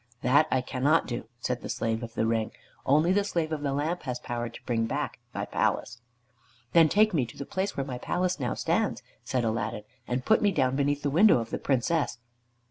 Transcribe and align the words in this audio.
"That 0.23 0.47
I 0.49 0.61
cannot 0.61 1.05
do," 1.05 1.25
said 1.41 1.61
the 1.61 1.69
Slave 1.69 2.01
of 2.01 2.15
the 2.15 2.25
Ring. 2.25 2.51
"Only 2.87 3.13
the 3.13 3.23
Slave 3.23 3.51
of 3.51 3.61
the 3.61 3.71
Lamp 3.71 4.01
has 4.01 4.17
power 4.17 4.49
to 4.49 4.63
bring 4.65 4.87
back 4.87 5.19
thy 5.31 5.45
palace." 5.45 6.01
"Then 6.73 6.89
take 6.89 7.13
me 7.13 7.23
to 7.27 7.37
the 7.37 7.45
place 7.45 7.77
where 7.77 7.85
my 7.85 7.99
palace 7.99 8.39
now 8.39 8.55
stands," 8.55 9.03
said 9.23 9.43
Aladdin, 9.43 9.83
"and 10.07 10.25
put 10.25 10.41
me 10.41 10.51
down 10.51 10.75
beneath 10.75 11.03
the 11.03 11.11
window 11.11 11.37
of 11.37 11.51
the 11.51 11.59
Princess." 11.59 12.17